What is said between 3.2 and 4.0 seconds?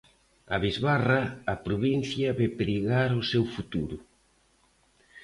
seu futuro.